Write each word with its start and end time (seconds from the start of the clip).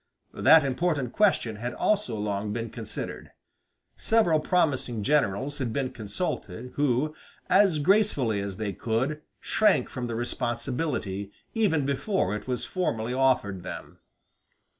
That 0.33 0.65
important 0.65 1.13
question 1.13 1.57
had 1.57 1.75
also 1.75 2.17
long 2.17 2.51
been 2.51 2.71
considered; 2.71 3.29
several 3.97 4.39
promising 4.39 5.03
generals 5.03 5.59
had 5.59 5.71
been 5.71 5.91
consulted, 5.91 6.71
who, 6.73 7.13
as 7.51 7.77
gracefully 7.77 8.39
as 8.41 8.57
they 8.57 8.73
could, 8.73 9.21
shrank 9.39 9.89
from 9.89 10.07
the 10.07 10.15
responsibility 10.15 11.31
even 11.53 11.85
before 11.85 12.35
it 12.35 12.47
was 12.47 12.65
formally 12.65 13.13
offered 13.13 13.61
them. 13.61 13.99